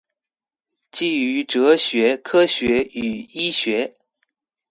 [0.89, 3.95] 基於哲學、科學與醫學